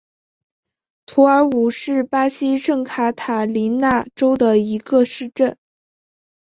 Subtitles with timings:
[1.05, 5.55] 图尔武是巴西圣卡塔琳娜州的一个市镇。